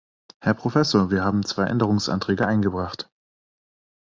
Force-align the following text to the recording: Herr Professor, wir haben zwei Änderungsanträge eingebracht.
Herr 0.41 0.55
Professor, 0.55 1.11
wir 1.11 1.23
haben 1.23 1.45
zwei 1.45 1.65
Änderungsanträge 1.65 2.47
eingebracht. 2.47 3.11